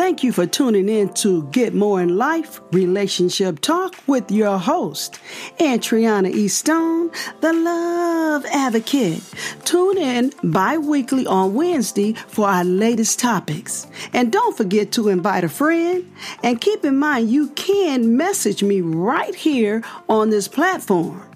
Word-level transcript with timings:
Thank 0.00 0.24
you 0.24 0.32
for 0.32 0.46
tuning 0.46 0.88
in 0.88 1.12
to 1.16 1.42
Get 1.48 1.74
More 1.74 2.00
in 2.00 2.16
Life 2.16 2.62
Relationship 2.72 3.60
Talk 3.60 3.94
with 4.06 4.30
your 4.30 4.56
host, 4.56 5.20
Antriana 5.58 6.30
E. 6.30 6.48
Stone, 6.48 7.10
the 7.42 7.52
Love 7.52 8.46
Advocate. 8.46 9.22
Tune 9.66 9.98
in 9.98 10.32
bi 10.42 10.78
weekly 10.78 11.26
on 11.26 11.52
Wednesday 11.52 12.14
for 12.14 12.48
our 12.48 12.64
latest 12.64 13.18
topics. 13.18 13.86
And 14.14 14.32
don't 14.32 14.56
forget 14.56 14.90
to 14.92 15.10
invite 15.10 15.44
a 15.44 15.50
friend. 15.50 16.10
And 16.42 16.62
keep 16.62 16.82
in 16.82 16.96
mind, 16.96 17.28
you 17.28 17.48
can 17.50 18.16
message 18.16 18.62
me 18.62 18.80
right 18.80 19.34
here 19.34 19.84
on 20.08 20.30
this 20.30 20.48
platform. 20.48 21.30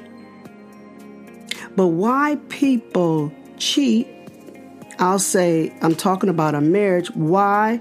But 1.77 1.89
why 1.89 2.39
people 2.49 3.33
cheat, 3.57 4.09
I'll 4.99 5.19
say, 5.19 5.73
I'm 5.81 5.95
talking 5.95 6.29
about 6.29 6.55
a 6.55 6.61
marriage, 6.61 7.09
why 7.13 7.81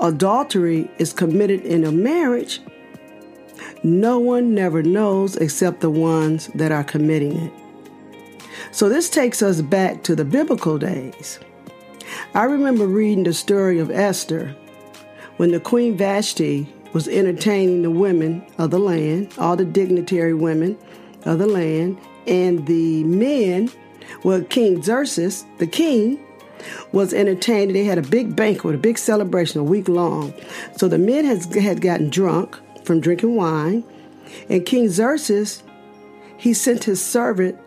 adultery 0.00 0.90
is 0.98 1.12
committed 1.12 1.60
in 1.62 1.84
a 1.84 1.92
marriage, 1.92 2.60
no 3.82 4.18
one 4.18 4.54
never 4.54 4.82
knows 4.82 5.36
except 5.36 5.80
the 5.80 5.90
ones 5.90 6.48
that 6.54 6.72
are 6.72 6.84
committing 6.84 7.36
it. 7.36 7.52
So 8.72 8.88
this 8.88 9.08
takes 9.08 9.42
us 9.42 9.60
back 9.60 10.02
to 10.04 10.14
the 10.14 10.24
biblical 10.24 10.78
days. 10.78 11.38
I 12.34 12.44
remember 12.44 12.86
reading 12.86 13.24
the 13.24 13.32
story 13.32 13.78
of 13.78 13.90
Esther 13.90 14.54
when 15.36 15.50
the 15.50 15.60
Queen 15.60 15.96
Vashti 15.96 16.72
was 16.92 17.08
entertaining 17.08 17.82
the 17.82 17.90
women 17.90 18.44
of 18.58 18.70
the 18.70 18.78
land, 18.78 19.32
all 19.38 19.56
the 19.56 19.64
dignitary 19.64 20.34
women 20.34 20.78
of 21.24 21.38
the 21.38 21.46
land, 21.46 21.98
and 22.26 22.66
the 22.66 23.04
men, 23.04 23.70
well, 24.24 24.42
King 24.44 24.82
Xerxes, 24.82 25.44
the 25.58 25.66
king, 25.66 26.18
was 26.92 27.12
entertaining. 27.12 27.74
They 27.74 27.84
had 27.84 27.98
a 27.98 28.02
big 28.02 28.34
banquet, 28.34 28.74
a 28.74 28.78
big 28.78 28.98
celebration, 28.98 29.60
a 29.60 29.64
week 29.64 29.88
long. 29.88 30.32
So 30.76 30.88
the 30.88 30.98
men 30.98 31.24
had, 31.24 31.54
had 31.54 31.80
gotten 31.80 32.08
drunk 32.08 32.56
from 32.84 33.00
drinking 33.00 33.36
wine, 33.36 33.84
and 34.48 34.64
King 34.64 34.88
Xerxes, 34.88 35.62
he 36.38 36.54
sent 36.54 36.84
his 36.84 37.04
servant 37.04 37.58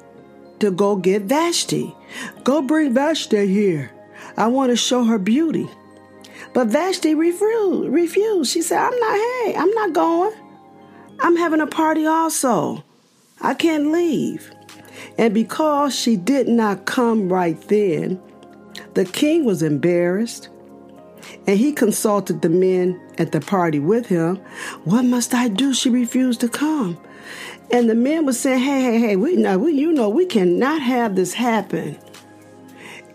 to 0.60 0.72
go 0.72 0.96
get 0.96 1.24
Vashti. 1.24 1.96
Go 2.44 2.62
bring 2.62 2.94
Vashti 2.94 3.48
here. 3.48 3.92
I 4.40 4.48
want 4.48 4.72
to 4.72 4.78
show 4.78 5.04
her 5.04 5.20
beauty. 5.20 5.70
But 6.54 6.70
Vashti 6.70 7.14
refused. 7.14 8.52
She 8.52 8.62
said, 8.62 8.80
I'm 8.80 8.98
not, 8.98 9.14
hey, 9.16 9.56
I'm 9.56 9.72
not 9.72 9.94
going. 9.94 10.34
I'm 11.20 11.36
having 11.36 11.62
a 11.62 11.68
party 11.68 12.06
also. 12.06 12.84
I 13.42 13.54
can't 13.54 13.92
leave. 13.92 14.52
And 15.18 15.34
because 15.34 15.94
she 15.94 16.16
did 16.16 16.48
not 16.48 16.86
come 16.86 17.32
right 17.32 17.60
then, 17.68 18.22
the 18.94 19.06
king 19.06 19.44
was 19.44 19.62
embarrassed 19.62 20.50
and 21.46 21.58
he 21.60 21.74
consulted 21.74 22.42
the 22.42 22.50
men 22.50 23.00
at 23.18 23.34
the 23.34 23.42
party 23.42 23.80
with 23.80 24.08
him. 24.08 24.38
What 24.86 25.04
must 25.04 25.34
I 25.34 25.50
do? 25.50 25.74
She 25.74 25.90
refused 25.90 26.40
to 26.42 26.50
come. 26.50 26.98
And 27.72 27.90
the 27.90 27.96
men 27.96 28.26
were 28.26 28.34
saying, 28.34 28.60
hey, 28.60 28.82
hey, 28.82 29.00
hey, 29.00 29.16
we 29.16 29.36
we, 29.58 29.74
you 29.74 29.92
know, 29.92 30.10
we 30.10 30.26
cannot 30.26 30.82
have 30.82 31.16
this 31.16 31.34
happen. 31.34 32.00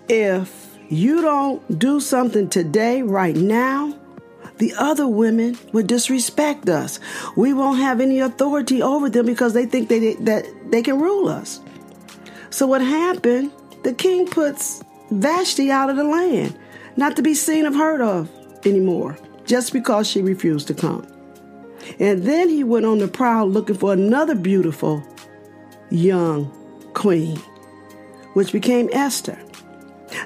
If 0.08 0.63
you 0.94 1.20
don't 1.22 1.78
do 1.78 2.00
something 2.00 2.48
today, 2.48 3.02
right 3.02 3.36
now, 3.36 3.98
the 4.58 4.72
other 4.78 5.08
women 5.08 5.58
would 5.72 5.86
disrespect 5.86 6.68
us. 6.68 7.00
We 7.36 7.52
won't 7.52 7.78
have 7.80 8.00
any 8.00 8.20
authority 8.20 8.82
over 8.82 9.10
them 9.10 9.26
because 9.26 9.52
they 9.52 9.66
think 9.66 9.88
they, 9.88 10.14
that 10.14 10.46
they 10.70 10.82
can 10.82 11.00
rule 11.00 11.28
us. 11.28 11.60
So 12.50 12.66
what 12.66 12.80
happened? 12.80 13.50
The 13.82 13.92
king 13.92 14.26
puts 14.26 14.82
Vashti 15.10 15.70
out 15.70 15.90
of 15.90 15.96
the 15.96 16.04
land, 16.04 16.56
not 16.96 17.16
to 17.16 17.22
be 17.22 17.34
seen 17.34 17.66
or 17.66 17.74
heard 17.74 18.00
of 18.00 18.30
anymore, 18.64 19.18
just 19.44 19.72
because 19.72 20.08
she 20.08 20.22
refused 20.22 20.68
to 20.68 20.74
come. 20.74 21.06
And 21.98 22.22
then 22.22 22.48
he 22.48 22.64
went 22.64 22.86
on 22.86 22.98
the 22.98 23.08
prowl 23.08 23.48
looking 23.48 23.76
for 23.76 23.92
another 23.92 24.34
beautiful 24.34 25.02
young 25.90 26.50
queen, 26.94 27.36
which 28.34 28.52
became 28.52 28.88
Esther. 28.92 29.38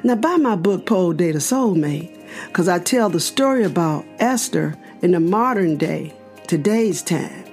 Now, 0.04 0.14
buy 0.14 0.36
my 0.36 0.54
book, 0.54 0.86
Pole 0.86 1.12
Date 1.12 1.34
a 1.34 1.38
Soulmate, 1.38 2.14
because 2.46 2.68
I 2.68 2.78
tell 2.78 3.10
the 3.10 3.20
story 3.20 3.64
about 3.64 4.04
Esther 4.18 4.76
in 5.02 5.10
the 5.10 5.20
modern 5.20 5.76
day, 5.76 6.14
today's 6.46 7.02
time. 7.02 7.44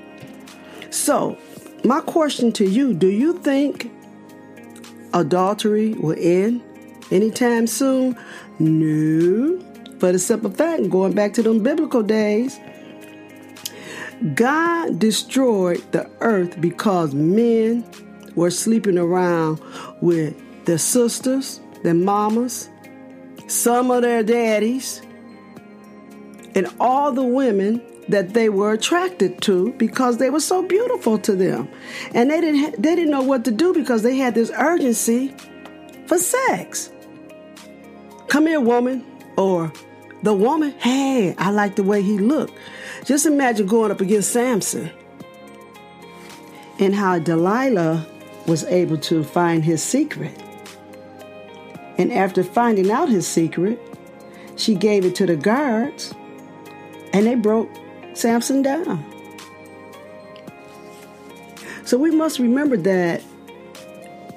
So, 0.92 1.38
my 1.84 2.02
question 2.02 2.52
to 2.54 2.66
you 2.66 2.94
do 2.94 3.08
you 3.08 3.40
think 3.40 3.92
adultery 5.14 5.94
will 5.94 6.16
end 6.18 6.62
anytime 7.12 7.68
soon? 7.68 8.18
No. 8.60 9.60
For 10.00 10.12
the 10.12 10.20
simple 10.20 10.52
fact, 10.52 10.90
going 10.90 11.14
back 11.14 11.34
to 11.34 11.44
them 11.44 11.64
biblical 11.64 12.04
days, 12.04 12.60
God 14.36 15.00
destroyed 15.00 15.84
the 15.92 16.10
earth 16.22 16.60
because 16.62 17.14
men 17.16 17.86
were 18.36 18.52
sleeping 18.52 18.98
around 18.98 19.62
with 20.02 20.36
their 20.66 20.78
sisters, 20.78 21.60
their 21.84 21.94
mamas, 21.94 22.70
some 23.48 23.92
of 23.92 24.02
their 24.02 24.24
daddies, 24.24 25.02
and 26.56 26.68
all 26.80 27.12
the 27.12 27.24
women 27.24 27.82
that 28.08 28.34
they 28.34 28.50
were 28.50 28.74
attracted 28.74 29.42
to 29.42 29.74
because 29.74 30.18
they 30.18 30.30
were 30.30 30.40
so 30.40 30.62
beautiful 30.62 31.18
to 31.20 31.36
them. 31.36 31.68
And 32.14 32.30
they 32.30 32.40
didn't 32.42 32.82
they 32.82 32.96
didn't 32.96 33.12
know 33.12 33.24
what 33.24 33.46
to 33.46 33.52
do 33.52 33.74
because 33.74 34.04
they 34.04 34.18
had 34.18 34.36
this 34.36 34.52
urgency 34.56 35.36
for 36.08 36.18
sex. 36.18 36.92
Come 38.28 38.48
here, 38.48 38.62
woman. 38.62 39.06
Or 39.38 39.72
the 40.24 40.34
woman, 40.34 40.72
hey, 40.80 41.36
I 41.38 41.52
like 41.52 41.76
the 41.76 41.84
way 41.84 42.02
he 42.02 42.18
looked. 42.18 42.54
Just 43.04 43.26
imagine 43.26 43.68
going 43.68 43.92
up 43.92 44.02
against 44.02 44.32
Samson 44.32 44.90
and 46.80 46.96
how 46.96 47.20
Delilah 47.20 48.08
was 48.48 48.64
able 48.66 48.98
to 48.98 49.24
find 49.24 49.64
his 49.64 49.84
secret. 49.84 50.45
And 51.98 52.12
after 52.12 52.44
finding 52.44 52.92
out 52.92 53.10
his 53.10 53.28
secret, 53.28 53.80
she 54.56 54.76
gave 54.76 55.06
it 55.06 55.16
to 55.16 55.26
the 55.26 55.36
guards 55.36 56.14
and 57.14 57.26
they 57.26 57.36
broke 57.36 57.70
Samson 58.14 58.62
down. 58.62 59.04
So 61.86 61.98
we 61.98 62.12
must 62.12 62.40
remember 62.40 62.78
that 62.78 63.22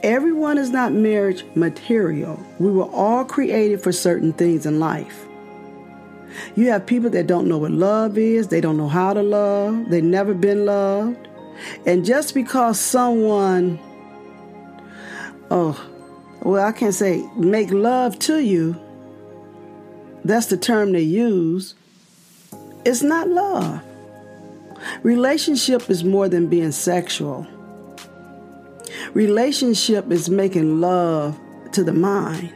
Everyone 0.04 0.58
is 0.58 0.70
not 0.70 0.92
marriage 0.92 1.44
material. 1.56 2.40
We 2.60 2.70
were 2.70 2.84
all 2.84 3.24
created 3.24 3.82
for 3.82 3.90
certain 3.90 4.32
things 4.32 4.64
in 4.64 4.78
life. 4.78 5.26
You 6.54 6.70
have 6.70 6.86
people 6.86 7.10
that 7.10 7.26
don't 7.26 7.48
know 7.48 7.58
what 7.58 7.72
love 7.72 8.16
is, 8.16 8.46
they 8.46 8.60
don't 8.60 8.76
know 8.76 8.86
how 8.86 9.12
to 9.12 9.24
love, 9.24 9.90
they've 9.90 10.04
never 10.04 10.34
been 10.34 10.66
loved. 10.66 11.26
And 11.84 12.04
just 12.04 12.32
because 12.32 12.78
someone, 12.78 13.80
oh, 15.50 15.84
well, 16.42 16.64
I 16.64 16.72
can't 16.72 16.94
say 16.94 17.28
make 17.36 17.70
love 17.70 18.18
to 18.20 18.38
you, 18.38 18.80
that's 20.24 20.46
the 20.46 20.56
term 20.56 20.92
they 20.92 21.02
use, 21.02 21.74
it's 22.84 23.02
not 23.02 23.28
love. 23.28 23.82
Relationship 25.02 25.90
is 25.90 26.04
more 26.04 26.28
than 26.28 26.46
being 26.46 26.72
sexual. 26.72 27.46
Relationship 29.14 30.10
is 30.10 30.28
making 30.28 30.80
love 30.80 31.38
to 31.72 31.82
the 31.82 31.92
mind. 31.92 32.52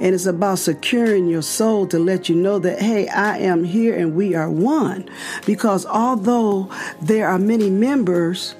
And 0.00 0.14
it's 0.14 0.26
about 0.26 0.58
securing 0.58 1.28
your 1.28 1.42
soul 1.42 1.86
to 1.88 1.98
let 1.98 2.28
you 2.28 2.36
know 2.36 2.58
that, 2.60 2.80
hey, 2.80 3.08
I 3.08 3.38
am 3.38 3.64
here 3.64 3.96
and 3.96 4.14
we 4.14 4.34
are 4.34 4.50
one. 4.50 5.08
Because 5.46 5.86
although 5.86 6.70
there 7.00 7.28
are 7.28 7.38
many 7.38 7.70
members 7.70 8.54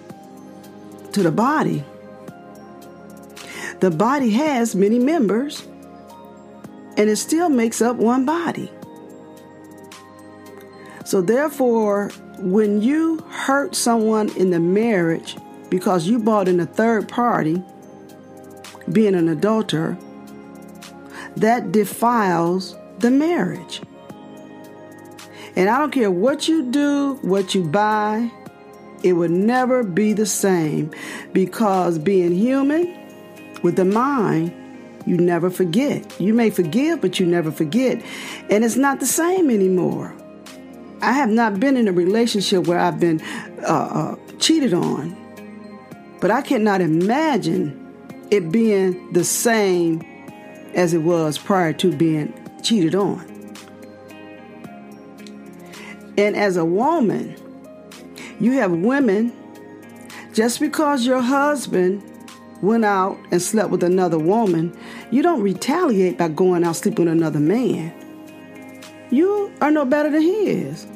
to 1.12 1.22
the 1.22 1.30
body, 1.32 1.84
the 3.82 3.90
body 3.90 4.30
has 4.30 4.76
many 4.76 5.00
members 5.00 5.66
and 6.96 7.10
it 7.10 7.16
still 7.16 7.48
makes 7.48 7.82
up 7.82 7.96
one 7.96 8.24
body. 8.24 8.70
So, 11.04 11.20
therefore, 11.20 12.10
when 12.38 12.80
you 12.80 13.18
hurt 13.28 13.74
someone 13.74 14.28
in 14.36 14.52
the 14.52 14.60
marriage 14.60 15.36
because 15.68 16.06
you 16.06 16.20
brought 16.20 16.46
in 16.46 16.60
a 16.60 16.66
third 16.66 17.08
party, 17.08 17.60
being 18.92 19.16
an 19.16 19.28
adulterer, 19.28 19.98
that 21.36 21.72
defiles 21.72 22.76
the 23.00 23.10
marriage. 23.10 23.82
And 25.56 25.68
I 25.68 25.80
don't 25.80 25.90
care 25.90 26.10
what 26.10 26.46
you 26.46 26.70
do, 26.70 27.18
what 27.22 27.52
you 27.52 27.64
buy, 27.64 28.30
it 29.02 29.14
will 29.14 29.28
never 29.28 29.82
be 29.82 30.12
the 30.12 30.26
same 30.26 30.92
because 31.32 31.98
being 31.98 32.30
human 32.30 33.01
with 33.62 33.76
the 33.76 33.84
mind, 33.84 34.52
you 35.06 35.16
never 35.16 35.50
forget. 35.50 36.20
You 36.20 36.34
may 36.34 36.50
forgive, 36.50 37.00
but 37.00 37.18
you 37.18 37.26
never 37.26 37.50
forget. 37.50 38.02
And 38.50 38.64
it's 38.64 38.76
not 38.76 39.00
the 39.00 39.06
same 39.06 39.50
anymore. 39.50 40.14
I 41.00 41.12
have 41.12 41.30
not 41.30 41.58
been 41.58 41.76
in 41.76 41.88
a 41.88 41.92
relationship 41.92 42.66
where 42.66 42.78
I've 42.78 43.00
been 43.00 43.20
uh, 43.62 43.64
uh, 43.66 44.16
cheated 44.38 44.72
on, 44.72 45.16
but 46.20 46.30
I 46.30 46.42
cannot 46.42 46.80
imagine 46.80 47.78
it 48.30 48.52
being 48.52 49.12
the 49.12 49.24
same 49.24 50.02
as 50.74 50.94
it 50.94 51.02
was 51.02 51.38
prior 51.38 51.72
to 51.74 51.92
being 51.92 52.32
cheated 52.62 52.94
on. 52.94 53.28
And 56.16 56.36
as 56.36 56.56
a 56.56 56.64
woman, 56.64 57.36
you 58.38 58.52
have 58.52 58.70
women, 58.70 59.32
just 60.32 60.60
because 60.60 61.04
your 61.04 61.20
husband 61.20 62.11
went 62.62 62.84
out 62.84 63.18
and 63.30 63.42
slept 63.42 63.70
with 63.70 63.82
another 63.82 64.18
woman, 64.18 64.76
you 65.10 65.22
don't 65.22 65.42
retaliate 65.42 66.16
by 66.16 66.28
going 66.28 66.64
out 66.64 66.76
sleeping 66.76 67.04
with 67.04 67.14
another 67.14 67.40
man. 67.40 67.92
You 69.10 69.52
are 69.60 69.70
no 69.70 69.84
better 69.84 70.08
than 70.08 70.22
he 70.22 70.48
is. 70.48 70.86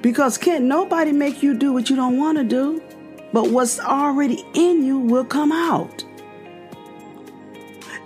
Because 0.00 0.38
can't 0.38 0.64
nobody 0.64 1.12
make 1.12 1.42
you 1.42 1.52
do 1.52 1.72
what 1.72 1.90
you 1.90 1.96
don't 1.96 2.16
want 2.16 2.38
to 2.38 2.44
do, 2.44 2.82
but 3.32 3.50
what's 3.50 3.78
already 3.80 4.42
in 4.54 4.84
you 4.84 4.98
will 4.98 5.24
come 5.24 5.52
out. 5.52 6.04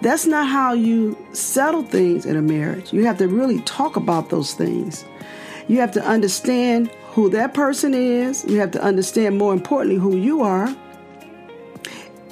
That's 0.00 0.26
not 0.26 0.48
how 0.48 0.74
you 0.74 1.16
settle 1.32 1.82
things 1.82 2.26
in 2.26 2.36
a 2.36 2.42
marriage. 2.42 2.92
You 2.92 3.06
have 3.06 3.18
to 3.18 3.28
really 3.28 3.60
talk 3.60 3.96
about 3.96 4.30
those 4.30 4.52
things. 4.52 5.04
You 5.68 5.78
have 5.78 5.92
to 5.92 6.04
understand 6.04 6.90
who 7.12 7.30
that 7.30 7.54
person 7.54 7.94
is. 7.94 8.44
You 8.44 8.58
have 8.60 8.72
to 8.72 8.82
understand, 8.82 9.38
more 9.38 9.52
importantly, 9.52 9.98
who 9.98 10.16
you 10.16 10.42
are. 10.42 10.74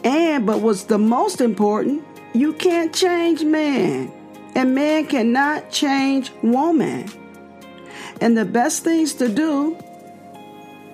And, 0.04 0.46
but 0.46 0.60
what's 0.60 0.84
the 0.84 0.98
most 0.98 1.40
important, 1.40 2.04
you 2.34 2.52
can't 2.54 2.94
change 2.94 3.44
man, 3.44 4.12
and 4.54 4.74
man 4.74 5.06
cannot 5.06 5.70
change 5.70 6.32
woman. 6.42 7.10
And 8.20 8.36
the 8.36 8.44
best 8.44 8.84
things 8.84 9.14
to 9.14 9.28
do, 9.28 9.72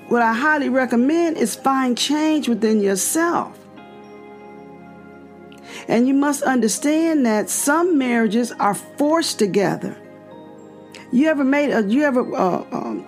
what 0.09 0.23
I 0.23 0.33
highly 0.33 0.69
recommend, 0.69 1.37
is 1.37 1.55
find 1.55 1.97
change 1.97 2.49
within 2.49 2.81
yourself. 2.81 3.59
And 5.87 6.07
you 6.07 6.15
must 6.15 6.43
understand 6.43 7.25
that 7.25 7.49
some 7.49 7.97
marriages 7.97 8.53
are 8.53 8.75
forced 8.75 9.39
together. 9.39 9.97
You 11.13 11.29
ever 11.29 11.45
made 11.45 11.71
a, 11.71 11.83
you 11.83 12.03
ever 12.03 12.35
uh, 12.35 12.65
um, 12.73 13.07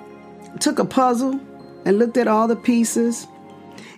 took 0.60 0.78
a 0.78 0.84
puzzle 0.84 1.38
and 1.84 1.98
looked 1.98 2.16
at 2.16 2.26
all 2.26 2.48
the 2.48 2.56
pieces 2.56 3.26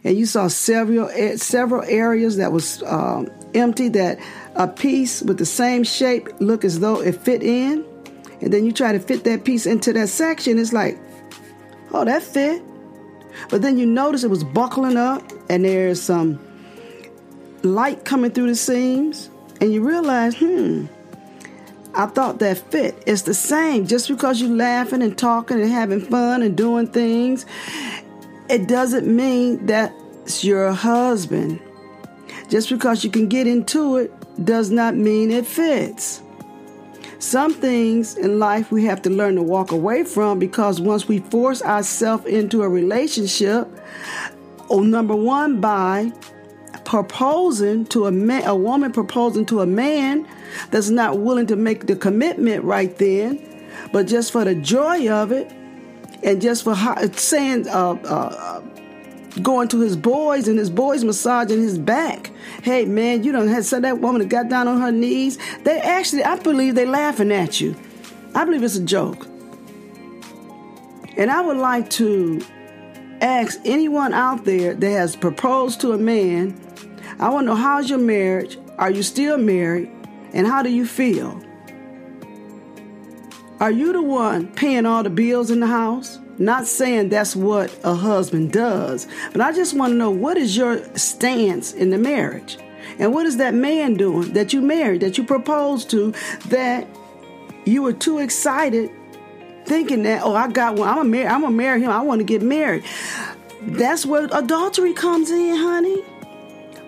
and 0.05 0.17
you 0.17 0.27
saw 0.27 0.49
several 0.49 1.09
several 1.37 1.83
areas 1.83 2.37
that 2.37 2.53
was 2.53 2.83
uh, 2.83 3.25
empty 3.55 3.89
that 3.89 4.19
a 4.57 4.69
piece 4.69 5.23
with 5.23 5.39
the 5.39 5.47
same 5.47 5.85
shape 5.85 6.29
look 6.41 6.65
as 6.65 6.81
though 6.81 7.01
it 7.01 7.15
fit 7.17 7.43
in 7.43 7.85
and 8.41 8.53
then 8.53 8.65
you 8.65 8.73
try 8.73 8.93
to 8.93 8.99
fit 8.99 9.25
that 9.25 9.45
piece 9.45 9.67
into 9.67 9.93
that 9.93 10.09
section 10.09 10.59
it's 10.59 10.73
like 10.73 10.99
oh 11.93 12.05
that 12.05 12.23
fit 12.23 12.63
but 13.49 13.63
then 13.63 13.79
you 13.79 13.87
notice 13.87 14.25
it 14.25 14.31
was 14.31 14.45
buckling 14.45 14.97
up 14.97 15.23
and 15.49 15.65
there's 15.65 16.03
some 16.03 16.39
light 17.65 18.05
coming 18.05 18.31
through 18.31 18.49
the 18.49 18.55
seams, 18.55 19.31
and 19.61 19.73
you 19.73 19.87
realize, 19.87 20.37
hmm, 20.37 20.87
I 21.95 22.07
thought 22.07 22.39
that 22.41 22.59
fit. 22.59 23.03
It's 23.07 23.23
the 23.23 23.35
same. 23.35 23.87
Just 23.87 24.09
because 24.09 24.41
you're 24.41 24.51
laughing 24.51 25.03
and 25.03 25.17
talking 25.17 25.61
and 25.61 25.71
having 25.71 26.01
fun 26.01 26.43
and 26.43 26.57
doing 26.57 26.89
things, 26.89 27.47
it 28.53 28.69
doesn't 28.69 29.07
mean 29.07 29.65
that's 29.65 30.45
your 30.45 30.73
husband. 30.73 31.59
Just 32.51 32.69
because 32.69 33.03
you 33.03 33.09
can 33.09 33.27
get 33.27 33.47
into 33.47 33.97
it 33.97 34.13
does 34.45 34.71
not 34.71 34.95
mean 34.95 35.31
it 35.31 35.47
fits. 35.47 36.21
Some 37.19 37.55
things 37.55 38.15
in 38.15 38.39
life 38.39 38.71
we 38.71 38.85
have 38.85 39.01
to 39.03 39.11
learn 39.11 39.37
to 39.37 39.43
walk 39.43 39.73
away 39.73 40.05
from 40.05 40.39
because 40.39 40.83
once 40.83 41.09
we 41.09 41.21
force 41.21 41.63
ourselves 41.63 42.27
into 42.27 42.63
a 42.63 42.69
relationship, 42.69 43.67
oh, 44.69 44.83
number 44.83 45.17
one, 45.17 45.59
by 45.59 46.13
proposing 46.85 47.87
to 47.87 48.07
a 48.07 48.13
man, 48.13 48.45
a 48.45 48.55
woman 48.55 48.93
proposing 48.93 49.47
to 49.47 49.63
a 49.63 49.67
man 49.67 50.29
that's 50.71 50.91
not 50.91 51.21
willing 51.21 51.47
to 51.47 51.57
make 51.57 51.87
the 51.87 51.97
commitment 51.97 52.65
right 52.65 52.99
then, 52.99 53.41
but 53.93 54.07
just 54.07 54.31
for 54.31 54.45
the 54.45 54.55
joy 54.57 55.09
of 55.09 55.33
it, 55.33 55.51
and 56.23 56.41
just 56.41 56.65
for 56.65 56.77
saying, 57.15 57.69
uh, 57.69 57.93
uh, 57.93 58.61
going 59.43 59.67
to 59.69 59.81
his 59.81 59.97
boys 59.97 60.47
and 60.47 60.59
his 60.59 60.71
boys 60.71 61.05
massaging 61.05 61.61
his 61.61 61.79
back. 61.79 62.31
Hey 62.63 62.85
man, 62.85 63.25
you 63.25 63.33
don't 63.33 63.49
have 63.49 63.65
said 63.65 63.83
that 63.85 64.01
woman 64.01 64.21
that 64.21 64.29
got 64.29 64.49
down 64.49 64.69
on 64.69 64.81
her 64.81 64.93
knees. 64.93 65.39
They 65.65 65.81
actually, 65.81 66.25
I 66.25 66.37
believe 66.37 66.75
they're 66.75 66.87
laughing 66.87 67.33
at 67.33 67.61
you. 67.61 67.75
I 68.35 68.45
believe 68.45 68.63
it's 68.63 68.77
a 68.77 68.83
joke. 68.83 69.27
And 71.17 71.31
I 71.31 71.41
would 71.41 71.57
like 71.57 71.91
to 71.91 72.43
ask 73.21 73.59
anyone 73.65 74.13
out 74.13 74.45
there 74.45 74.75
that 74.75 74.91
has 74.91 75.17
proposed 75.17 75.81
to 75.83 75.93
a 75.93 75.99
man 75.99 76.59
I 77.23 77.29
want 77.29 77.45
to 77.45 77.51
know 77.51 77.55
how's 77.55 77.89
your 77.89 78.01
marriage? 78.01 78.59
Are 78.79 78.91
you 78.91 79.05
still 79.05 79.39
married? 79.39 79.91
And 80.33 80.45
how 80.45 80.63
do 80.63 80.71
you 80.71 80.85
feel? 80.85 81.41
Are 83.63 83.71
you 83.71 83.93
the 83.93 84.03
one 84.03 84.49
paying 84.49 84.87
all 84.87 85.05
the 85.05 85.09
bills 85.09 85.49
in 85.49 85.61
the 85.61 85.69
house? 85.69 86.19
Not 86.37 86.67
saying 86.67 87.11
that's 87.11 87.37
what 87.37 87.73
a 87.85 87.95
husband 87.95 88.51
does, 88.51 89.07
but 89.31 89.41
I 89.41 89.53
just 89.53 89.73
want 89.73 89.93
to 89.93 89.97
know 89.97 90.11
what 90.11 90.37
is 90.37 90.57
your 90.57 90.83
stance 90.99 91.73
in 91.73 91.91
the 91.91 91.97
marriage? 91.97 92.59
And 92.99 93.15
what 93.15 93.25
is 93.25 93.37
that 93.37 93.55
man 93.55 93.95
doing 93.95 94.33
that 94.33 94.53
you 94.53 94.61
married, 94.63 95.03
that 95.03 95.17
you 95.17 95.23
proposed 95.23 95.91
to, 95.91 96.13
that 96.49 96.89
you 97.65 97.83
were 97.83 97.93
too 97.93 98.19
excited 98.19 98.91
thinking 99.65 100.03
that, 100.03 100.25
oh, 100.25 100.35
I 100.35 100.49
got 100.49 100.75
one, 100.75 100.89
I'm 100.89 100.97
gonna 100.97 101.09
marry, 101.09 101.29
I'm 101.29 101.43
gonna 101.43 101.55
marry 101.55 101.81
him, 101.81 101.91
I 101.93 102.03
want 102.03 102.19
to 102.19 102.25
get 102.25 102.43
married. 102.43 102.83
That's 103.61 104.05
where 104.05 104.25
adultery 104.33 104.93
comes 104.93 105.31
in, 105.31 105.55
honey 105.55 106.03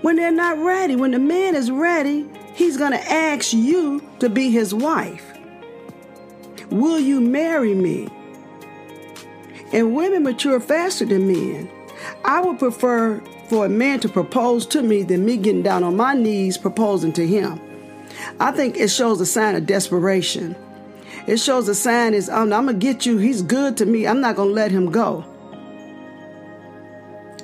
when 0.03 0.17
they're 0.17 0.33
not 0.33 0.59
ready. 0.59 0.97
When 0.97 1.13
the 1.13 1.21
man 1.21 1.55
is 1.55 1.71
ready, 1.71 2.27
he's 2.53 2.77
to 2.77 3.13
ask 3.13 3.53
you 3.55 4.03
to 4.19 4.29
be 4.29 4.51
his 4.51 4.75
wife. 4.75 5.34
Will 6.71 6.99
you 6.99 7.21
marry 7.21 7.75
me? 7.75 8.09
And 9.73 9.95
women 9.95 10.23
mature 10.23 10.61
faster 10.61 11.05
than 11.05 11.27
men. 11.27 11.71
I 12.25 12.41
would 12.41 12.59
prefer 12.59 13.21
for 13.49 13.67
a 13.67 13.69
man 13.69 14.01
to 14.01 14.09
propose 14.09 14.67
to 14.67 14.83
me 14.83 15.03
than 15.03 15.25
me 15.25 15.37
getting 15.37 15.63
down 15.63 15.85
on 15.85 15.97
my 15.97 16.15
knees 16.15 16.57
proposing 16.57 17.13
to 17.15 17.27
him. 17.27 17.61
I 18.41 18.53
think 18.53 18.77
it 18.77 18.89
shows 18.89 19.21
a 19.21 19.27
sign 19.27 19.55
of 19.55 19.67
desperation. 19.67 20.57
It 21.27 21.39
shows 21.39 21.69
a 21.69 21.75
sign 21.75 22.15
is 22.15 22.29
I'm, 22.29 22.53
I'm 22.53 22.67
gonna 22.67 22.75
get 22.75 23.07
you. 23.07 23.19
He's 23.19 23.43
good 23.43 23.77
to 23.79 23.87
me. 23.87 24.07
I'm 24.07 24.21
not 24.21 24.37
gonna 24.37 24.51
let 24.51 24.71
him 24.71 24.91
go. 24.91 25.25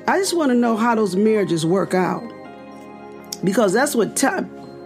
I 0.06 0.18
just 0.18 0.36
want 0.36 0.50
to 0.50 0.56
know 0.56 0.76
how 0.76 0.94
those 0.94 1.14
marriages 1.16 1.64
work 1.64 1.94
out. 1.94 2.22
Because 3.44 3.72
that's 3.72 3.94
what 3.94 4.16
t- 4.16 4.28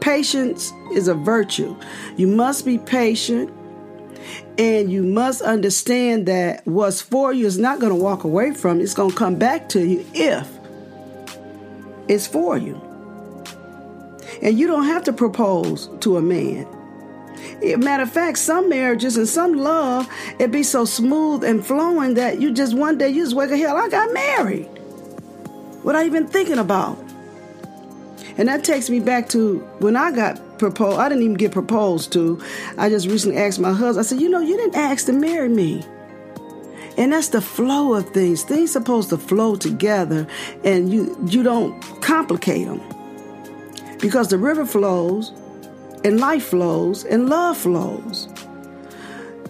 patience 0.01 0.73
is 0.93 1.09
a 1.09 1.15
virtue. 1.15 1.77
You 2.17 2.27
must 2.27 2.65
be 2.65 2.79
patient 2.79 3.51
and 4.57 4.91
you 4.93 5.03
must 5.03 5.43
understand 5.43 6.27
that 6.27 6.67
what's 6.67 7.01
for 7.01 7.33
you 7.33 7.47
is 7.47 7.59
not 7.59 7.81
going 7.81 7.91
to 7.91 8.01
walk 8.01 8.25
away 8.25 8.53
from 8.53 8.81
It's 8.81 8.95
going 8.95 9.11
to 9.11 9.17
come 9.17 9.37
back 9.37 9.69
to 9.71 9.85
you 9.85 10.07
if 10.15 10.49
it's 12.09 12.27
for 12.27 12.57
you. 12.57 12.81
And 14.43 14.59
you 14.59 14.67
don't 14.67 14.85
have 14.85 15.05
to 15.05 15.13
propose 15.13 15.89
to 16.01 16.17
a 16.17 16.23
man. 16.23 16.67
Matter 17.79 18.03
of 18.03 18.13
fact, 18.13 18.39
some 18.39 18.69
marriages 18.69 19.17
and 19.17 19.29
some 19.29 19.55
love, 19.55 20.09
it 20.39 20.51
be 20.51 20.63
so 20.63 20.85
smooth 20.85 21.45
and 21.45 21.65
flowing 21.65 22.15
that 22.15 22.41
you 22.41 22.53
just 22.53 22.75
one 22.75 22.99
day 22.99 23.09
you 23.09 23.23
just 23.25 23.35
wake 23.35 23.51
up, 23.51 23.59
hell, 23.59 23.77
I 23.77 23.89
got 23.89 24.13
married. 24.13 24.67
What 25.83 25.95
Without 25.95 26.07
even 26.07 26.27
thinking 26.27 26.59
about. 26.59 26.99
And 28.37 28.49
that 28.49 28.65
takes 28.65 28.91
me 28.91 29.01
back 29.01 29.29
to 29.31 29.59
when 29.79 29.97
I 29.97 30.11
got 30.11 30.41
proposed. 30.59 30.99
I 30.99 31.09
didn't 31.09 31.25
even 31.25 31.37
get 31.37 31.53
proposed 31.53 32.13
to. 32.13 32.41
I 32.79 32.89
just 32.89 33.07
recently 33.09 33.39
asked 33.39 33.61
my 33.61 33.73
husband, 33.73 34.05
I 34.05 34.09
said, 34.09 34.21
you 34.21 34.29
know, 34.29 34.41
you 34.41 34.57
didn't 34.57 34.77
ask 34.77 35.07
to 35.07 35.13
marry 35.13 35.49
me. 35.49 35.85
And 36.97 37.13
that's 37.13 37.29
the 37.29 37.41
flow 37.41 37.95
of 37.95 38.09
things. 38.11 38.43
Things 38.43 38.73
supposed 38.73 39.11
to 39.11 39.19
flow 39.19 39.57
together 39.57 40.27
and 40.63 40.93
you 40.93 41.17
you 41.27 41.43
don't 41.43 41.81
complicate 42.01 42.67
them. 42.67 42.81
Because 44.01 44.29
the 44.29 44.39
river 44.39 44.65
flows 44.65 45.33
and 46.05 46.21
life 46.21 46.45
flows 46.47 47.05
and 47.05 47.29
love 47.29 47.57
flows. 47.57 48.29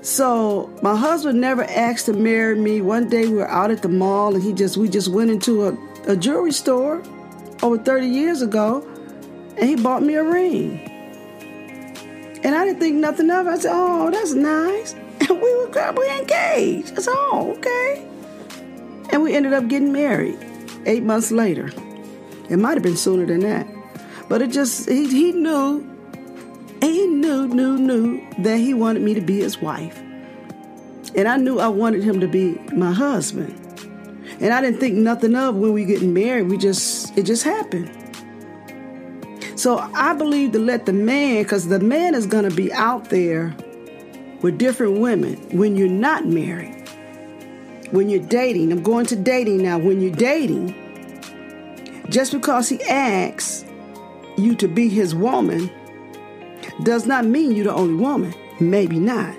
So 0.00 0.70
my 0.82 0.96
husband 0.96 1.40
never 1.40 1.64
asked 1.64 2.06
to 2.06 2.12
marry 2.12 2.56
me. 2.56 2.80
One 2.80 3.08
day 3.08 3.26
we 3.26 3.34
were 3.34 3.50
out 3.50 3.70
at 3.70 3.82
the 3.82 3.88
mall 3.88 4.34
and 4.34 4.42
he 4.42 4.52
just 4.52 4.76
we 4.76 4.88
just 4.88 5.08
went 5.08 5.30
into 5.30 5.66
a, 5.66 5.76
a 6.06 6.16
jewelry 6.16 6.52
store 6.52 7.02
over 7.62 7.78
30 7.78 8.06
years 8.06 8.40
ago 8.40 8.87
and 9.58 9.68
he 9.68 9.76
bought 9.76 10.02
me 10.02 10.14
a 10.14 10.23
ring. 10.23 10.93
And 12.44 12.54
I 12.54 12.64
didn't 12.64 12.80
think 12.80 12.96
nothing 12.96 13.30
of 13.30 13.46
it. 13.46 13.50
I 13.50 13.58
said, 13.58 13.72
Oh, 13.74 14.10
that's 14.10 14.34
nice. 14.34 14.94
And 15.20 15.40
we 15.40 15.56
were 15.56 15.92
we 15.96 16.10
engaged. 16.18 16.88
Said, 17.00 17.14
Oh, 17.16 17.54
okay. 17.56 18.06
And 19.10 19.22
we 19.22 19.34
ended 19.34 19.54
up 19.54 19.68
getting 19.68 19.92
married 19.92 20.38
eight 20.86 21.02
months 21.02 21.32
later. 21.32 21.70
It 22.50 22.58
might 22.58 22.74
have 22.74 22.82
been 22.82 22.96
sooner 22.96 23.24
than 23.24 23.40
that. 23.40 23.66
But 24.28 24.42
it 24.42 24.48
just 24.48 24.88
he 24.88 25.08
he 25.08 25.32
knew 25.32 25.90
he 26.80 27.06
knew, 27.06 27.48
knew, 27.48 27.78
knew 27.78 28.22
that 28.40 28.58
he 28.58 28.74
wanted 28.74 29.00
me 29.02 29.14
to 29.14 29.20
be 29.22 29.38
his 29.40 29.58
wife. 29.58 29.98
And 31.14 31.26
I 31.26 31.36
knew 31.38 31.58
I 31.58 31.68
wanted 31.68 32.02
him 32.02 32.20
to 32.20 32.28
be 32.28 32.58
my 32.74 32.92
husband. 32.92 33.58
And 34.40 34.52
I 34.52 34.60
didn't 34.60 34.80
think 34.80 34.94
nothing 34.96 35.34
of 35.34 35.54
when 35.54 35.72
we 35.72 35.84
getting 35.84 36.12
married. 36.12 36.48
We 36.48 36.58
just, 36.58 37.16
it 37.16 37.22
just 37.22 37.44
happened. 37.44 37.90
So 39.64 39.78
I 39.94 40.12
believe 40.12 40.52
to 40.52 40.59
let 40.59 40.85
the 40.85 40.92
man, 40.92 41.42
because 41.42 41.68
the 41.68 41.80
man 41.80 42.14
is 42.14 42.26
going 42.26 42.47
to 42.47 42.54
be 42.54 42.71
out 42.71 43.09
there 43.09 43.56
with 44.42 44.59
different 44.59 44.99
women 44.99 45.37
when 45.56 45.75
you're 45.75 45.88
not 45.88 46.26
married. 46.26 46.87
When 47.90 48.11
you're 48.11 48.26
dating, 48.28 48.73
I'm 48.73 48.83
going 48.83 49.06
to 49.06 49.16
dating 49.16 49.62
now. 49.62 49.78
When 49.78 50.02
you're 50.02 50.14
dating, 50.14 50.75
just 52.11 52.30
because 52.30 52.68
he 52.68 52.83
asks 52.83 53.64
you 54.37 54.54
to 54.56 54.68
be 54.68 54.90
his 54.90 55.14
woman 55.14 55.71
does 56.83 57.06
not 57.06 57.25
mean 57.25 57.56
you're 57.56 57.64
the 57.64 57.73
only 57.73 57.94
woman. 57.94 58.35
Maybe 58.61 58.99
not. 58.99 59.35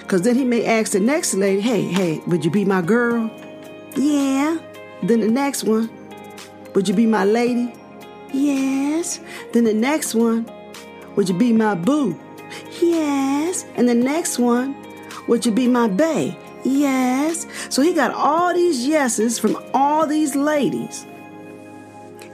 Because 0.00 0.22
then 0.22 0.34
he 0.34 0.46
may 0.46 0.64
ask 0.64 0.92
the 0.92 1.00
next 1.00 1.34
lady, 1.34 1.60
hey, 1.60 1.82
hey, 1.82 2.22
would 2.26 2.42
you 2.42 2.50
be 2.50 2.64
my 2.64 2.80
girl? 2.80 3.30
Yeah. 3.96 4.56
Then 5.02 5.20
the 5.20 5.28
next 5.28 5.64
one, 5.64 5.90
would 6.74 6.88
you 6.88 6.94
be 6.94 7.04
my 7.04 7.26
lady? 7.26 7.74
Yes. 8.32 9.20
Then 9.52 9.64
the 9.64 9.74
next 9.74 10.14
one, 10.14 10.50
would 11.16 11.28
you 11.28 11.36
be 11.36 11.52
my 11.52 11.74
boo? 11.74 12.18
Yes. 12.80 13.64
And 13.76 13.88
the 13.88 13.94
next 13.94 14.38
one, 14.38 14.74
would 15.28 15.44
you 15.46 15.52
be 15.52 15.68
my 15.68 15.88
bae? 15.88 16.36
Yes. 16.64 17.46
So 17.68 17.82
he 17.82 17.92
got 17.92 18.12
all 18.12 18.54
these 18.54 18.86
yeses 18.86 19.38
from 19.38 19.56
all 19.74 20.06
these 20.06 20.34
ladies. 20.34 21.06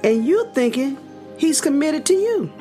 And 0.04 0.24
you 0.24 0.48
thinking 0.52 0.96
he's 1.38 1.60
committed 1.60 2.06
to 2.06 2.14
you. 2.14 2.52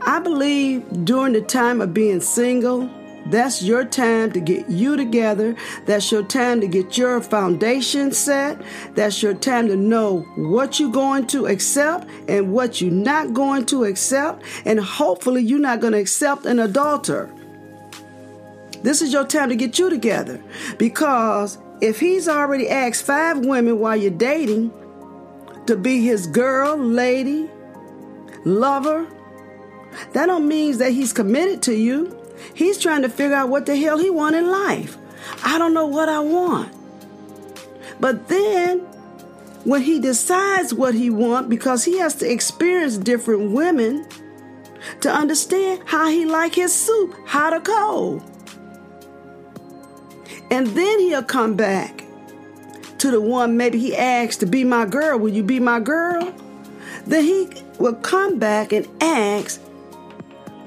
I 0.00 0.18
believe 0.20 1.04
during 1.04 1.32
the 1.32 1.40
time 1.40 1.80
of 1.80 1.92
being 1.92 2.20
single, 2.20 2.88
that's 3.26 3.62
your 3.62 3.84
time 3.84 4.32
to 4.32 4.40
get 4.40 4.68
you 4.68 4.96
together. 4.96 5.56
That's 5.86 6.12
your 6.12 6.22
time 6.22 6.60
to 6.60 6.66
get 6.66 6.98
your 6.98 7.20
foundation 7.20 8.12
set. 8.12 8.60
That's 8.94 9.22
your 9.22 9.34
time 9.34 9.68
to 9.68 9.76
know 9.76 10.20
what 10.36 10.78
you're 10.78 10.92
going 10.92 11.26
to 11.28 11.46
accept 11.46 12.08
and 12.28 12.52
what 12.52 12.80
you're 12.80 12.90
not 12.90 13.32
going 13.32 13.66
to 13.66 13.84
accept. 13.84 14.42
And 14.66 14.78
hopefully, 14.78 15.42
you're 15.42 15.58
not 15.58 15.80
going 15.80 15.94
to 15.94 16.00
accept 16.00 16.44
an 16.44 16.58
adulterer. 16.58 17.32
This 18.82 19.00
is 19.00 19.12
your 19.12 19.26
time 19.26 19.48
to 19.48 19.56
get 19.56 19.78
you 19.78 19.88
together. 19.88 20.42
Because 20.76 21.56
if 21.80 21.98
he's 21.98 22.28
already 22.28 22.68
asked 22.68 23.06
five 23.06 23.38
women 23.38 23.78
while 23.78 23.96
you're 23.96 24.10
dating 24.10 24.72
to 25.66 25.76
be 25.76 26.04
his 26.04 26.26
girl, 26.26 26.76
lady, 26.76 27.48
lover, 28.44 29.06
that 30.12 30.26
don't 30.26 30.46
mean 30.46 30.76
that 30.78 30.92
he's 30.92 31.12
committed 31.12 31.62
to 31.62 31.74
you. 31.74 32.20
He's 32.54 32.78
trying 32.78 33.02
to 33.02 33.08
figure 33.08 33.36
out 33.36 33.48
what 33.48 33.66
the 33.66 33.76
hell 33.76 33.98
he 33.98 34.10
want 34.10 34.36
in 34.36 34.50
life. 34.50 34.96
I 35.44 35.58
don't 35.58 35.74
know 35.74 35.86
what 35.86 36.08
I 36.08 36.20
want. 36.20 36.72
But 38.00 38.28
then 38.28 38.80
when 39.64 39.82
he 39.82 39.98
decides 39.98 40.74
what 40.74 40.94
he 40.94 41.08
want 41.10 41.48
because 41.48 41.84
he 41.84 41.98
has 41.98 42.14
to 42.16 42.30
experience 42.30 42.98
different 42.98 43.52
women 43.52 44.06
to 45.00 45.10
understand 45.10 45.82
how 45.86 46.08
he 46.08 46.26
like 46.26 46.54
his 46.54 46.72
soup, 46.72 47.14
hot 47.26 47.54
or 47.54 47.60
cold. 47.60 48.22
And 50.50 50.66
then 50.68 51.00
he'll 51.00 51.22
come 51.22 51.56
back 51.56 52.04
to 52.98 53.10
the 53.10 53.20
one 53.20 53.56
maybe 53.56 53.78
he 53.78 53.96
asked 53.96 54.40
to 54.40 54.46
be 54.46 54.64
my 54.64 54.86
girl. 54.86 55.18
Will 55.18 55.32
you 55.32 55.42
be 55.42 55.60
my 55.60 55.80
girl? 55.80 56.34
Then 57.06 57.24
he 57.24 57.48
will 57.78 57.94
come 57.94 58.38
back 58.38 58.72
and 58.72 58.86
ask, 59.02 59.60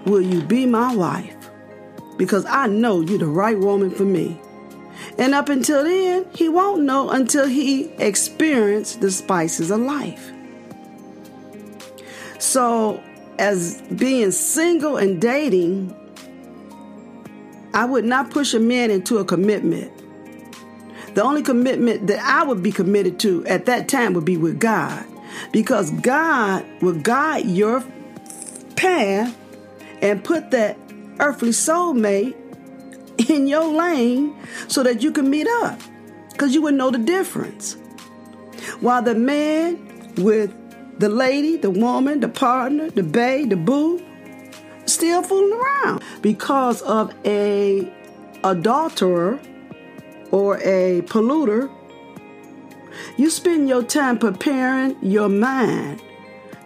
Will 0.06 0.22
you 0.22 0.42
be 0.42 0.66
my 0.66 0.96
wife? 0.96 1.37
Because 2.18 2.46
I 2.46 2.68
know 2.68 3.02
you're 3.02 3.20
the 3.20 3.28
right 3.28 3.58
woman 3.58 3.92
for 3.92 4.04
me. 4.04 4.40
And 5.18 5.34
up 5.34 5.50
until 5.50 5.84
then, 5.84 6.26
he 6.34 6.50
won't 6.50 6.84
know 6.84 7.10
until 7.10 7.48
he 7.48 7.86
experienced 8.00 9.02
the 9.02 9.12
spices 9.12 9.72
of 9.72 9.80
life. 9.80 10.32
So, 12.40 13.04
as 13.40 13.82
being 13.96 14.32
single 14.32 14.98
and 14.98 15.22
dating, 15.22 15.96
I 17.74 17.86
would 17.86 18.06
not 18.06 18.32
push 18.32 18.54
a 18.54 18.60
man 18.60 18.90
into 18.90 19.18
a 19.18 19.26
commitment. 19.26 19.92
The 21.14 21.24
only 21.24 21.42
commitment 21.42 22.08
that 22.08 22.20
I 22.20 22.44
would 22.44 22.62
be 22.62 22.72
committed 22.72 23.20
to 23.22 23.46
at 23.48 23.66
that 23.66 23.90
time 23.90 24.14
would 24.14 24.26
be 24.26 24.38
with 24.38 24.60
God. 24.60 25.06
Because 25.52 25.92
God 25.92 26.66
will 26.82 27.00
guide 27.00 27.46
your 27.46 27.84
path 28.76 29.36
and 30.02 30.24
put 30.24 30.52
that 30.52 30.78
earthly 31.20 31.50
soulmate 31.50 32.36
in 33.30 33.48
your 33.48 33.66
lane 33.66 34.36
so 34.68 34.84
that 34.84 35.02
you 35.02 35.12
can 35.12 35.30
meet 35.30 35.48
up 35.64 35.80
because 36.32 36.54
you 36.54 36.62
would 36.62 36.76
know 36.76 36.92
the 36.92 36.98
difference. 36.98 37.78
While 38.80 39.02
the 39.02 39.16
man 39.16 40.14
with 40.18 40.54
the 41.00 41.10
lady, 41.10 41.58
the 41.58 41.70
woman, 41.70 42.20
the 42.20 42.28
partner, 42.28 42.90
the 42.90 43.04
bae, 43.04 43.46
the 43.46 43.56
boo, 43.56 44.02
still 44.86 45.22
fooling 45.22 45.60
around 45.60 46.04
because 46.22 46.82
of 46.82 47.14
a 47.26 47.92
adulterer 48.44 49.40
or 50.32 50.58
a 50.60 51.02
polluter. 51.06 51.72
You 53.18 53.30
spend 53.30 53.70
your 53.70 53.84
time 53.84 54.18
preparing 54.18 54.98
your 55.02 55.30
mind 55.30 56.02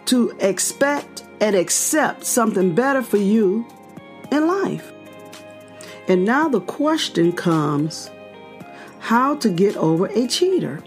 to 0.06 0.36
expect 0.40 1.24
and 1.40 1.56
accept 1.56 2.24
something 2.24 2.74
better 2.74 3.02
for 3.02 3.18
you 3.18 3.66
in 4.32 4.46
life. 4.46 4.92
And 6.08 6.24
now 6.24 6.48
the 6.48 6.60
question 6.60 7.32
comes 7.32 8.10
how 8.98 9.36
to 9.36 9.48
get 9.48 9.76
over 9.76 10.06
a 10.06 10.26
cheater. 10.26 10.82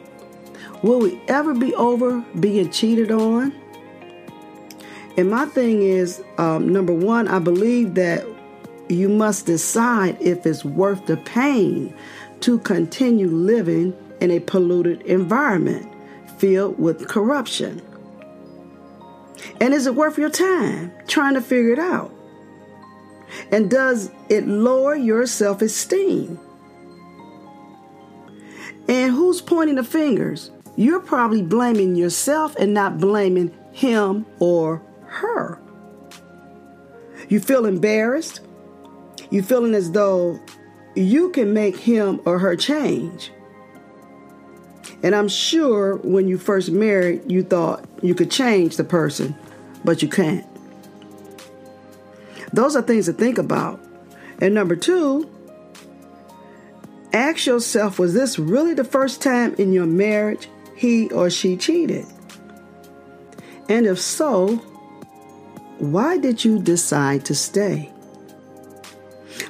Will 0.82 1.00
we 1.00 1.22
ever 1.28 1.54
be 1.54 1.74
over 1.76 2.22
being 2.40 2.72
cheated 2.72 3.12
on? 3.12 3.54
And 5.18 5.30
my 5.30 5.46
thing 5.46 5.82
is 5.82 6.24
um, 6.38 6.70
number 6.70 6.94
one, 6.94 7.28
I 7.28 7.40
believe 7.40 7.96
that 7.96 8.26
you 8.90 9.10
must 9.10 9.46
decide 9.46 10.18
if 10.22 10.46
it's 10.46 10.66
worth 10.66 11.06
the 11.06 11.18
pain 11.18 11.96
to 12.42 12.60
continue 12.60 13.28
living 13.28 13.96
in 14.22 14.32
a 14.32 14.40
polluted 14.40 15.02
environment 15.04 15.92
filled 16.38 16.78
with 16.78 17.08
corruption. 17.08 17.82
And 19.60 19.74
is 19.74 19.88
it 19.88 19.96
worth 19.96 20.18
your 20.18 20.30
time 20.30 20.92
trying 21.08 21.36
to 21.36 21.42
figure 21.42 21.72
it 21.72 21.80
out? 21.80 22.15
And 23.52 23.70
does 23.70 24.12
it 24.30 24.48
lower 24.48 24.96
your 24.96 25.26
self 25.26 25.62
esteem? 25.62 26.40
And 28.88 29.12
who's 29.12 29.42
pointing 29.42 29.76
the 29.76 29.84
fingers? 29.84 30.52
You're 30.76 31.00
probably 31.00 31.42
blaming 31.42 31.96
yourself 31.96 32.56
and 32.58 32.74
not 32.74 33.00
blaming 33.00 33.56
him 33.72 34.26
or 34.40 34.82
her. 35.08 35.60
You 37.30 37.40
feel 37.40 37.66
embarrassed. 37.66 38.42
You 39.32 39.42
feeling 39.42 39.74
as 39.74 39.92
though 39.92 40.40
you 40.96 41.30
can 41.32 41.54
make 41.54 41.78
him 41.78 42.22
or 42.26 42.40
her 42.40 42.56
change. 42.56 43.32
And 45.04 45.16
I'm 45.16 45.28
sure 45.28 45.98
when 45.98 46.28
you 46.28 46.38
first 46.38 46.72
married, 46.72 47.30
you 47.32 47.44
thought 47.44 47.86
you 48.02 48.16
could 48.16 48.32
change 48.32 48.78
the 48.78 48.84
person, 48.84 49.36
but 49.84 50.02
you 50.02 50.08
can't. 50.08 50.46
Those 52.56 52.78
are 52.78 52.82
things 52.82 53.08
to 53.08 53.14
think 53.14 53.38
about. 53.38 53.82
And 54.40 54.54
number 54.54 54.78
two, 54.78 55.30
ask 57.12 57.46
yourself 57.46 58.00
was 58.00 58.14
this 58.14 58.40
really 58.40 58.74
the 58.74 58.86
first 58.86 59.22
time 59.22 59.54
in 59.56 59.74
your 59.74 59.86
marriage 59.86 60.48
he 60.76 61.10
or 61.12 61.30
she 61.30 61.58
cheated? 61.58 62.06
And 63.68 63.86
if 63.86 64.00
so, 64.00 64.56
why 65.80 66.18
did 66.18 66.46
you 66.46 66.58
decide 66.60 67.26
to 67.26 67.36
stay? 67.36 67.92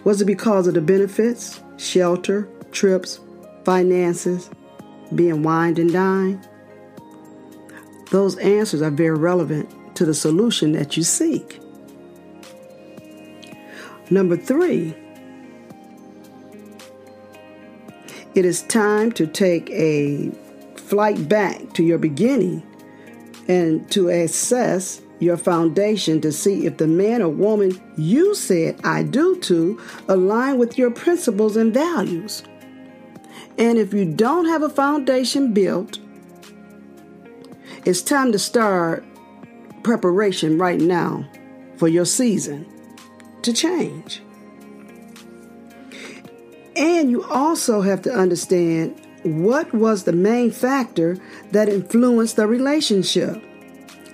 Was 0.03 0.21
it 0.21 0.25
because 0.25 0.65
of 0.65 0.73
the 0.73 0.81
benefits, 0.81 1.61
shelter, 1.77 2.49
trips, 2.71 3.19
finances, 3.65 4.49
being 5.13 5.43
wined 5.43 5.77
and 5.77 5.93
dined? 5.93 6.47
Those 8.09 8.35
answers 8.37 8.81
are 8.81 8.89
very 8.89 9.17
relevant 9.17 9.95
to 9.95 10.05
the 10.05 10.13
solution 10.15 10.71
that 10.71 10.97
you 10.97 11.03
seek. 11.03 11.59
Number 14.11 14.37
three, 14.37 14.93
it 18.35 18.45
is 18.45 18.61
time 18.63 19.11
to 19.13 19.25
take 19.25 19.69
a 19.71 20.29
flight 20.75 21.27
back 21.27 21.73
to 21.73 21.83
your 21.83 21.97
beginning 21.97 22.61
and 23.47 23.89
to 23.91 24.09
assess 24.09 25.01
your 25.19 25.37
foundation 25.37 26.21
to 26.21 26.31
see 26.31 26.67
if 26.67 26.77
the 26.77 26.87
man 26.87 27.21
or 27.21 27.29
woman 27.29 27.81
you 27.97 28.35
said 28.35 28.79
I 28.83 29.01
do 29.01 29.39
to 29.41 29.81
align 30.07 30.59
with 30.59 30.77
your 30.77 30.91
principles 30.91 31.55
and 31.55 31.73
values. 31.73 32.43
And 33.57 33.79
if 33.79 33.93
you 33.93 34.05
don't 34.05 34.45
have 34.45 34.61
a 34.61 34.69
foundation 34.69 35.53
built, 35.53 35.97
it's 37.85 38.01
time 38.01 38.31
to 38.33 38.39
start 38.39 39.03
preparation 39.81 40.59
right 40.59 40.79
now 40.79 41.27
for 41.77 41.87
your 41.87 42.05
season 42.05 42.69
to 43.45 43.53
change. 43.53 44.21
And 46.75 47.09
you 47.09 47.23
also 47.23 47.81
have 47.81 48.01
to 48.03 48.13
understand 48.13 48.99
what 49.23 49.73
was 49.73 50.03
the 50.03 50.11
main 50.11 50.51
factor 50.51 51.17
that 51.51 51.69
influenced 51.69 52.35
the 52.35 52.47
relationship. 52.47 53.41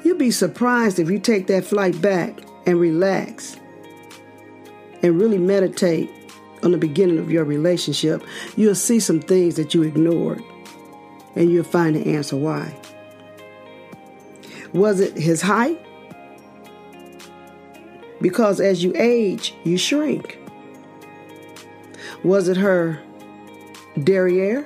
You'll 0.03 0.17
be 0.17 0.31
surprised 0.31 0.99
if 0.99 1.09
you 1.09 1.19
take 1.19 1.47
that 1.47 1.65
flight 1.65 1.99
back 2.01 2.39
and 2.65 2.79
relax 2.79 3.57
and 5.01 5.19
really 5.19 5.37
meditate 5.37 6.09
on 6.63 6.71
the 6.71 6.77
beginning 6.77 7.17
of 7.17 7.31
your 7.31 7.43
relationship. 7.43 8.23
You'll 8.55 8.75
see 8.75 8.99
some 8.99 9.19
things 9.19 9.55
that 9.55 9.73
you 9.73 9.83
ignored 9.83 10.43
and 11.35 11.51
you'll 11.51 11.63
find 11.63 11.95
the 11.95 12.15
answer 12.15 12.35
why. 12.35 12.79
Was 14.73 14.99
it 14.99 15.17
his 15.17 15.41
height? 15.41 15.83
Because 18.21 18.59
as 18.59 18.83
you 18.83 18.93
age, 18.95 19.53
you 19.63 19.77
shrink. 19.77 20.37
Was 22.23 22.47
it 22.47 22.57
her 22.57 23.01
derriere? 23.99 24.65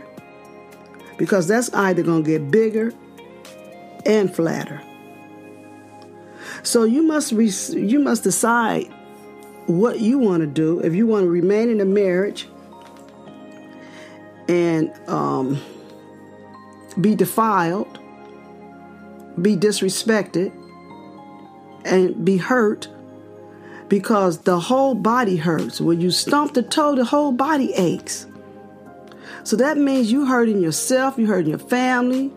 Because 1.17 1.47
that's 1.47 1.73
either 1.73 2.03
going 2.03 2.23
to 2.23 2.29
get 2.29 2.51
bigger 2.51 2.93
and 4.05 4.33
flatter. 4.33 4.81
So 6.63 6.83
you 6.83 7.03
must 7.03 7.31
re- 7.31 7.47
you 7.47 7.99
must 7.99 8.23
decide 8.23 8.91
what 9.67 9.99
you 9.99 10.17
want 10.17 10.41
to 10.41 10.47
do. 10.47 10.79
If 10.79 10.93
you 10.93 11.07
want 11.07 11.23
to 11.23 11.29
remain 11.29 11.69
in 11.69 11.79
a 11.79 11.85
marriage 11.85 12.47
and 14.47 14.91
um, 15.07 15.61
be 16.99 17.15
defiled, 17.15 17.99
be 19.41 19.55
disrespected, 19.55 20.51
and 21.85 22.25
be 22.25 22.37
hurt, 22.37 22.89
because 23.89 24.39
the 24.39 24.59
whole 24.59 24.95
body 24.95 25.37
hurts. 25.37 25.79
When 25.79 26.01
you 26.01 26.11
stomp 26.11 26.53
the 26.53 26.63
toe, 26.63 26.95
the 26.95 27.05
whole 27.05 27.31
body 27.31 27.73
aches. 27.73 28.25
So 29.43 29.55
that 29.57 29.77
means 29.77 30.11
you 30.11 30.25
hurting 30.25 30.61
yourself, 30.61 31.17
you 31.17 31.27
hurting 31.27 31.49
your 31.49 31.59
family, 31.59 32.31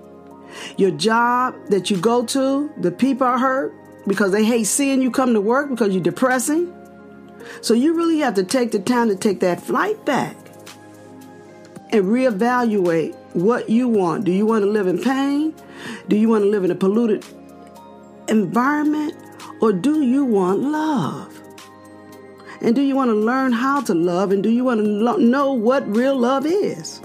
your 0.76 0.90
job 0.90 1.54
that 1.68 1.90
you 1.90 1.96
go 1.96 2.24
to, 2.26 2.70
the 2.78 2.90
people 2.90 3.26
are 3.26 3.38
hurt 3.38 3.74
because 4.06 4.32
they 4.32 4.44
hate 4.44 4.64
seeing 4.64 5.00
you 5.00 5.10
come 5.10 5.32
to 5.34 5.40
work 5.40 5.70
because 5.70 5.94
you're 5.94 6.02
depressing. 6.02 6.74
So 7.62 7.74
you 7.74 7.94
really 7.94 8.18
have 8.18 8.34
to 8.34 8.44
take 8.44 8.72
the 8.72 8.78
time 8.78 9.08
to 9.08 9.16
take 9.16 9.40
that 9.40 9.60
flight 9.60 10.04
back 10.04 10.36
and 11.90 12.04
reevaluate 12.04 13.16
what 13.34 13.70
you 13.70 13.88
want. 13.88 14.24
Do 14.24 14.32
you 14.32 14.44
want 14.44 14.64
to 14.64 14.70
live 14.70 14.86
in 14.86 14.98
pain? 14.98 15.54
Do 16.08 16.16
you 16.16 16.28
want 16.28 16.44
to 16.44 16.48
live 16.48 16.64
in 16.64 16.70
a 16.70 16.74
polluted 16.74 17.24
environment? 18.28 19.14
Or 19.60 19.72
do 19.72 20.02
you 20.02 20.24
want 20.24 20.60
love? 20.60 21.37
And 22.60 22.74
do 22.74 22.82
you 22.82 22.96
want 22.96 23.10
to 23.10 23.14
learn 23.14 23.52
how 23.52 23.80
to 23.82 23.94
love? 23.94 24.32
And 24.32 24.42
do 24.42 24.50
you 24.50 24.64
want 24.64 24.80
to 24.80 24.86
lo- 24.86 25.16
know 25.16 25.52
what 25.52 25.88
real 25.94 26.16
love 26.16 26.44
is? 26.46 27.00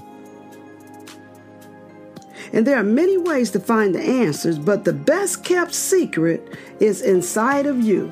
And 2.51 2.67
there 2.67 2.77
are 2.77 2.83
many 2.83 3.17
ways 3.17 3.51
to 3.51 3.59
find 3.59 3.95
the 3.95 4.01
answers, 4.01 4.59
but 4.59 4.83
the 4.83 4.93
best 4.93 5.43
kept 5.43 5.73
secret 5.73 6.55
is 6.79 7.01
inside 7.01 7.65
of 7.65 7.81
you. 7.81 8.11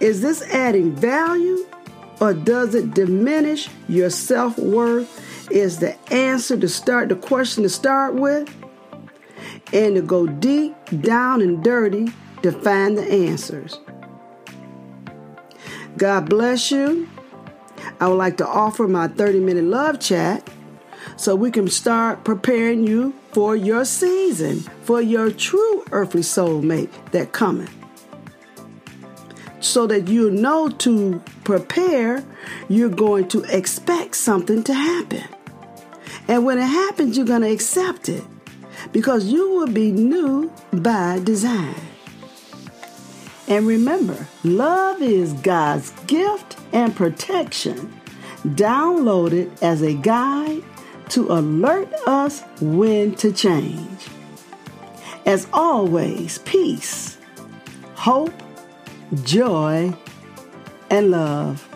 Is 0.00 0.20
this 0.20 0.42
adding 0.42 0.94
value 0.94 1.66
or 2.20 2.34
does 2.34 2.74
it 2.74 2.94
diminish 2.94 3.68
your 3.88 4.10
self 4.10 4.58
worth? 4.58 5.24
Is 5.50 5.78
the 5.78 5.96
answer 6.12 6.58
to 6.58 6.68
start 6.68 7.08
the 7.08 7.16
question 7.16 7.62
to 7.62 7.70
start 7.70 8.14
with 8.14 8.54
and 9.72 9.94
to 9.96 10.02
go 10.02 10.26
deep 10.26 10.74
down 11.00 11.40
and 11.40 11.62
dirty 11.62 12.08
to 12.42 12.52
find 12.52 12.96
the 12.96 13.02
answers. 13.02 13.78
God 15.98 16.28
bless 16.28 16.70
you. 16.70 17.08
I 18.00 18.06
would 18.06 18.14
like 18.14 18.36
to 18.36 18.46
offer 18.46 18.86
my 18.86 19.08
30 19.08 19.40
minute 19.40 19.64
love 19.64 19.98
chat 19.98 20.48
so 21.16 21.34
we 21.34 21.50
can 21.50 21.68
start 21.68 22.22
preparing 22.22 22.86
you 22.86 23.14
for 23.32 23.56
your 23.56 23.84
season, 23.84 24.60
for 24.84 25.00
your 25.00 25.32
true 25.32 25.84
earthly 25.90 26.20
soulmate 26.22 26.90
that 27.10 27.32
coming. 27.32 27.68
So 29.58 29.88
that 29.88 30.06
you 30.06 30.30
know 30.30 30.68
to 30.68 31.20
prepare, 31.42 32.24
you're 32.68 32.88
going 32.88 33.26
to 33.28 33.42
expect 33.44 34.14
something 34.14 34.62
to 34.64 34.74
happen. 34.74 35.24
And 36.28 36.44
when 36.44 36.58
it 36.58 36.66
happens, 36.66 37.16
you're 37.16 37.26
going 37.26 37.42
to 37.42 37.50
accept 37.50 38.08
it 38.08 38.22
because 38.92 39.26
you 39.26 39.50
will 39.50 39.66
be 39.66 39.90
new 39.90 40.52
by 40.72 41.18
design. 41.18 41.74
And 43.48 43.66
remember, 43.66 44.28
love 44.44 45.00
is 45.00 45.32
God's 45.32 45.90
gift 46.06 46.58
and 46.72 46.94
protection, 46.94 47.98
downloaded 48.44 49.50
as 49.62 49.80
a 49.82 49.94
guide 49.94 50.62
to 51.08 51.32
alert 51.32 51.90
us 52.06 52.42
when 52.60 53.14
to 53.16 53.32
change. 53.32 54.06
As 55.24 55.46
always, 55.52 56.38
peace, 56.38 57.16
hope, 57.94 58.34
joy, 59.24 59.94
and 60.90 61.10
love. 61.10 61.67